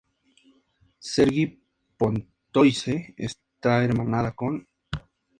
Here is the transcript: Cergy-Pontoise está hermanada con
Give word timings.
Cergy-Pontoise 1.13 3.13
está 3.17 3.83
hermanada 3.83 4.31
con 4.31 4.67